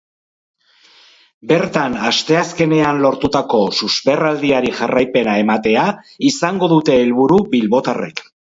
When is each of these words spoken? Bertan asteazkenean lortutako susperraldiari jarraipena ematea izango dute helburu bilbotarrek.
Bertan 1.51 1.97
asteazkenean 2.11 3.03
lortutako 3.03 3.61
susperraldiari 3.81 4.73
jarraipena 4.81 5.39
ematea 5.45 5.87
izango 6.33 6.73
dute 6.75 6.99
helburu 7.07 7.43
bilbotarrek. 7.57 8.29